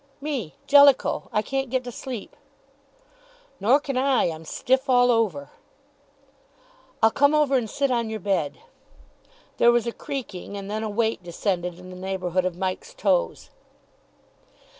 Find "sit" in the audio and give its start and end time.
7.69-7.91